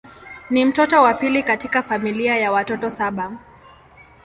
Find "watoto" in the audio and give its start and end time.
2.51-2.89